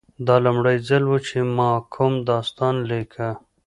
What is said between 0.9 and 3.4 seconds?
و چې ما کوم داستان لیکه